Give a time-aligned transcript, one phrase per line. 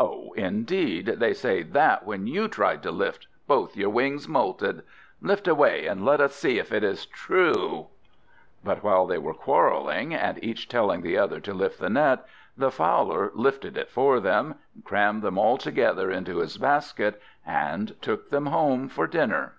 [0.00, 1.04] "Oh, indeed!
[1.18, 4.82] They say that when you tried to lift, both your wings moulted!
[5.20, 7.88] Lift away, and let us see if it is true!"
[8.64, 12.24] But while they were quarrelling, and each telling the other to lift the net,
[12.56, 18.00] the Fowler lifted it for them, and crammed them all together into his basket, and
[18.00, 19.56] took them home for supper.